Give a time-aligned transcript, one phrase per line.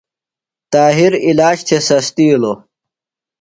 [0.73, 2.57] طاہر علاج تھےۡ سستیلوۡ۔